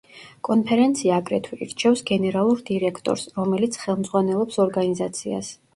კონფერენცია 0.47 1.19
აგრეთვე 1.23 1.59
ირჩევს 1.65 2.03
გენერალურ 2.13 2.65
დირექტორს, 2.71 3.27
რომელიც 3.39 3.79
ხელმძღვანელობს 3.85 4.63
ორგანიზაციას. 4.69 5.59